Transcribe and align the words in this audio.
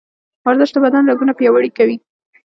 ورزش 0.45 0.69
د 0.73 0.77
بدن 0.85 1.03
رګونه 1.09 1.33
پیاوړي 1.39 1.71
کوي. 1.77 1.97